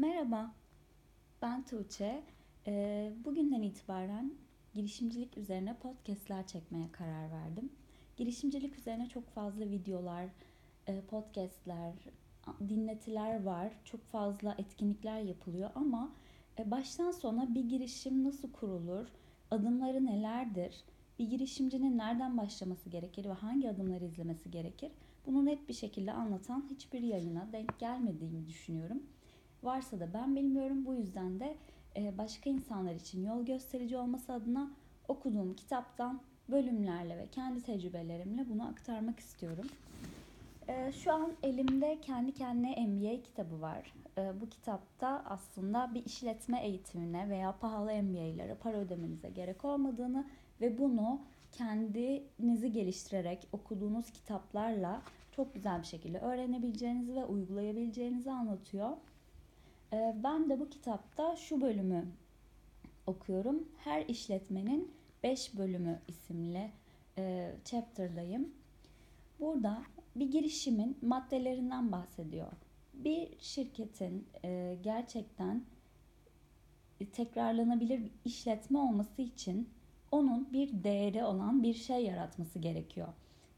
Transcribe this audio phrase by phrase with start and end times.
[0.00, 0.54] Merhaba,
[1.42, 2.22] ben Tuğçe.
[2.66, 4.34] Ee, bugünden itibaren
[4.74, 7.72] girişimcilik üzerine podcastler çekmeye karar verdim.
[8.16, 10.26] Girişimcilik üzerine çok fazla videolar,
[10.86, 11.92] e, podcastler,
[12.68, 13.72] dinletiler var.
[13.84, 16.12] Çok fazla etkinlikler yapılıyor ama
[16.58, 19.06] e, baştan sona bir girişim nasıl kurulur,
[19.50, 20.84] adımları nelerdir,
[21.18, 24.92] bir girişimcinin nereden başlaması gerekir ve hangi adımları izlemesi gerekir?
[25.26, 29.02] Bunu net bir şekilde anlatan hiçbir yayına denk gelmediğimi düşünüyorum.
[29.62, 30.86] Varsa da ben bilmiyorum.
[30.86, 31.56] Bu yüzden de
[31.96, 34.70] e, başka insanlar için yol gösterici olması adına
[35.08, 39.66] okuduğum kitaptan bölümlerle ve kendi tecrübelerimle bunu aktarmak istiyorum.
[40.68, 43.94] E, şu an elimde kendi kendine MBA kitabı var.
[44.18, 50.26] E, bu kitapta aslında bir işletme eğitimine veya pahalı MBA'lere para ödemenize gerek olmadığını
[50.60, 51.20] ve bunu
[51.52, 55.02] kendinizi geliştirerek okuduğunuz kitaplarla
[55.32, 58.90] çok güzel bir şekilde öğrenebileceğinizi ve uygulayabileceğinizi anlatıyor.
[59.92, 62.06] Ee, ben de bu kitapta şu bölümü
[63.06, 63.68] okuyorum.
[63.76, 66.70] Her işletmenin 5 bölümü isimli
[67.18, 68.54] e, chapter'dayım.
[69.40, 69.82] Burada
[70.16, 72.52] bir girişimin maddelerinden bahsediyor.
[72.94, 75.64] Bir şirketin e, gerçekten
[77.12, 79.68] tekrarlanabilir bir işletme olması için
[80.12, 83.08] onun bir değeri olan bir şey yaratması gerekiyor.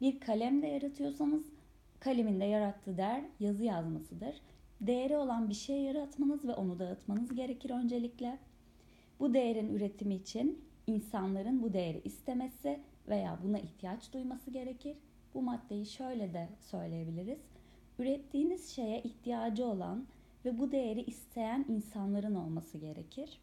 [0.00, 1.44] Bir kalem de yaratıyorsanız
[2.00, 4.40] kalemin de yarattığı değer yazı yazmasıdır
[4.80, 8.38] değeri olan bir şey yaratmanız ve onu dağıtmanız gerekir öncelikle.
[9.20, 14.96] Bu değerin üretimi için insanların bu değeri istemesi veya buna ihtiyaç duyması gerekir.
[15.34, 17.38] Bu maddeyi şöyle de söyleyebiliriz.
[17.98, 20.06] Ürettiğiniz şeye ihtiyacı olan
[20.44, 23.40] ve bu değeri isteyen insanların olması gerekir.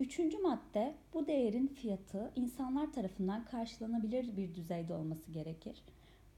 [0.00, 5.82] Üçüncü madde bu değerin fiyatı insanlar tarafından karşılanabilir bir düzeyde olması gerekir.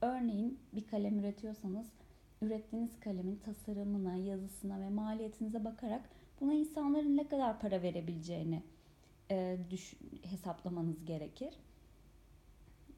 [0.01, 1.87] Örneğin bir kalem üretiyorsanız
[2.43, 6.09] ürettiğiniz kalemin tasarımına, yazısına ve maliyetinize bakarak
[6.41, 8.63] buna insanların ne kadar para verebileceğini
[9.31, 11.53] e, düş- hesaplamanız gerekir.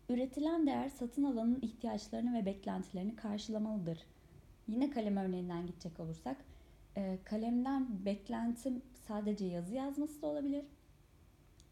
[0.09, 3.99] Üretilen değer satın alanın ihtiyaçlarını ve beklentilerini karşılamalıdır.
[4.67, 6.37] Yine kalem örneğinden gidecek olursak,
[6.97, 10.65] e, kalemden beklentim sadece yazı yazması da olabilir.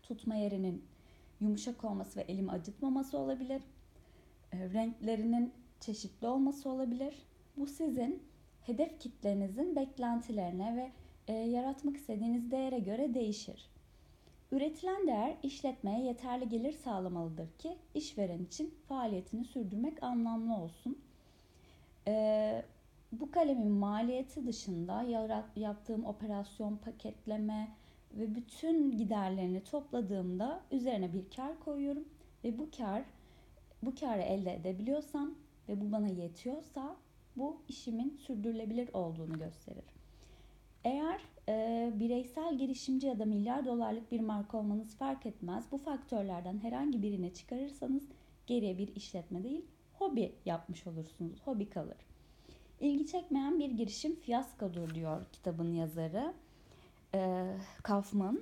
[0.04, 0.86] Tutma yerinin
[1.42, 3.62] yumuşak olması ve elimi acıtmaması olabilir.
[4.52, 7.16] E, renklerinin çeşitli olması olabilir
[7.58, 8.24] bu sizin
[8.62, 10.92] hedef kitlenizin beklentilerine ve
[11.28, 13.70] e, yaratmak istediğiniz değere göre değişir.
[14.52, 20.98] Üretilen değer işletmeye yeterli gelir sağlamalıdır ki işveren için faaliyetini sürdürmek anlamlı olsun.
[22.08, 22.66] E,
[23.12, 27.68] bu kalemin maliyeti dışında yarat, yaptığım operasyon, paketleme
[28.14, 32.06] ve bütün giderlerini topladığımda üzerine bir kar koyuyorum
[32.44, 33.04] ve bu kar
[33.84, 35.36] bu karı elde edebiliyorsam
[35.70, 36.96] ve bu bana yetiyorsa
[37.36, 39.84] bu işimin sürdürülebilir olduğunu gösterir.
[40.84, 45.66] Eğer e, bireysel girişimci ya da milyar dolarlık bir marka olmanız fark etmez.
[45.72, 48.04] Bu faktörlerden herhangi birine çıkarırsanız
[48.48, 51.42] geriye bir işletme değil, hobi yapmış olursunuz.
[51.46, 51.98] Hobi kalır.
[52.80, 56.34] İlgi çekmeyen bir girişim fiyaskodur diyor kitabın yazarı
[57.16, 57.52] e,
[57.84, 58.42] Kaufman.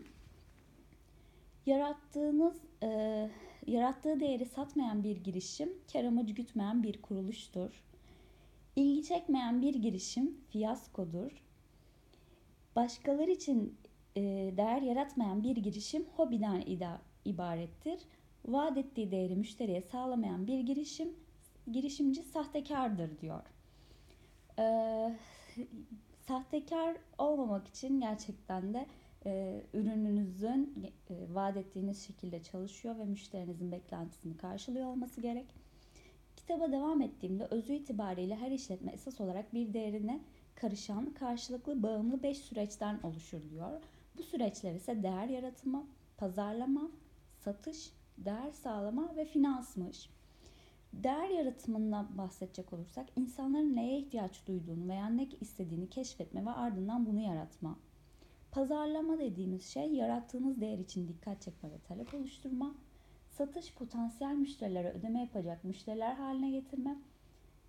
[1.66, 3.30] Yarattığınız, e,
[3.68, 7.84] yarattığı değeri satmayan bir girişim, kar amacı gütmeyen bir kuruluştur.
[8.76, 11.44] İlgi çekmeyen bir girişim fiyaskodur.
[12.76, 13.78] Başkaları için
[14.16, 14.22] e,
[14.58, 16.64] değer yaratmayan bir girişim hobiden
[17.26, 18.00] ibarettir.
[18.46, 21.16] Vaat ettiği değeri müşteriye sağlamayan bir girişim
[21.72, 23.44] girişimci sahtekardır diyor.
[24.60, 25.16] Ee,
[26.28, 28.86] sahtekar olmamak için gerçekten de
[29.26, 35.61] e, ürününüzün e, vaat ettiğiniz şekilde çalışıyor ve müşterinizin beklentisini karşılıyor olması gerek.
[36.42, 40.22] Kitaba devam ettiğimde özü itibariyle her işletme esas olarak bir değerine
[40.56, 43.82] karışan karşılıklı bağımlı 5 süreçten oluşur diyor.
[44.18, 45.88] Bu süreçler ise değer yaratımı,
[46.18, 46.92] pazarlama,
[47.44, 50.10] satış, değer sağlama ve finansmış.
[50.94, 57.20] Değer yaratımından bahsedecek olursak insanların neye ihtiyaç duyduğunu veya ne istediğini keşfetme ve ardından bunu
[57.20, 57.80] yaratma.
[58.52, 62.76] Pazarlama dediğimiz şey yarattığınız değer için dikkat çekme ve talep oluşturma
[63.42, 66.96] satış potansiyel müşterilere ödeme yapacak müşteriler haline getirme,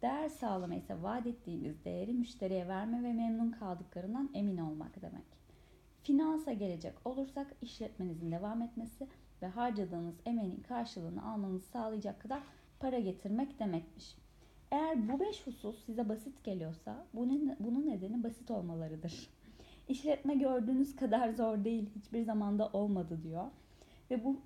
[0.02, 5.24] değer sağlama ise vaat ettiğiniz değeri müşteriye verme ve memnun kaldıklarından emin olmak demek.
[6.02, 9.08] Finansa gelecek olursak işletmenizin devam etmesi
[9.42, 12.42] ve harcadığınız emeğin karşılığını almanızı sağlayacak kadar
[12.80, 14.16] para getirmek demekmiş.
[14.70, 19.28] Eğer bu beş husus size basit geliyorsa bunun, bunun nedeni basit olmalarıdır.
[19.88, 23.44] İşletme gördüğünüz kadar zor değil, hiçbir zamanda olmadı diyor.
[24.10, 24.40] Ve bu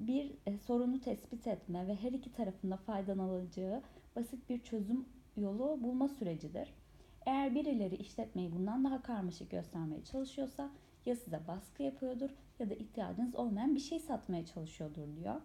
[0.00, 3.82] bir e, sorunu tespit etme ve her iki tarafında faydalanacağı
[4.16, 6.74] basit bir çözüm yolu bulma sürecidir.
[7.26, 10.70] Eğer birileri işletmeyi bundan daha karmaşık göstermeye çalışıyorsa
[11.06, 15.40] ya size baskı yapıyordur ya da ihtiyacınız olmayan bir şey satmaya çalışıyordur diyor.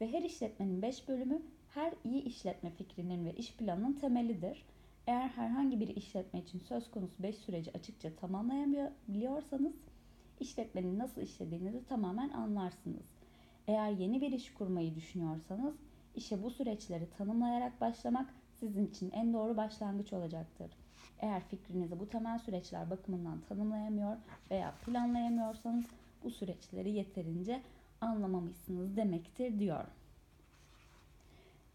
[0.00, 4.66] Ve her işletmenin 5 bölümü her iyi işletme fikrinin ve iş planının temelidir.
[5.06, 9.74] Eğer herhangi bir işletme için söz konusu 5 süreci açıkça tamamlayabiliyorsanız
[10.40, 13.13] işletmenin nasıl işlediğini de tamamen anlarsınız.
[13.68, 15.74] Eğer yeni bir iş kurmayı düşünüyorsanız
[16.14, 20.70] işe bu süreçleri tanımlayarak başlamak sizin için en doğru başlangıç olacaktır.
[21.20, 24.16] Eğer fikrinizi bu temel süreçler bakımından tanımlayamıyor
[24.50, 25.84] veya planlayamıyorsanız
[26.24, 27.62] bu süreçleri yeterince
[28.00, 29.84] anlamamışsınız demektir diyor.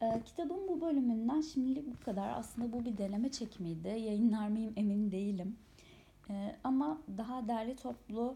[0.02, 2.30] Ee, kitabın bu bölümünden şimdilik bu kadar.
[2.30, 3.88] Aslında bu bir deneme çekimiydi.
[3.88, 5.56] Yayınlar mıyım emin değilim.
[6.30, 8.36] Ee, ama daha derli toplu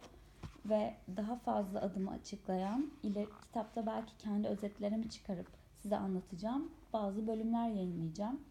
[0.66, 5.48] ve daha fazla adımı açıklayan, ileri kitapta belki kendi özetlerimi çıkarıp
[5.82, 8.42] size anlatacağım bazı bölümler yayınlayacağım.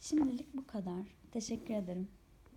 [0.00, 1.06] Şimdilik bu kadar.
[1.32, 2.08] Teşekkür ederim.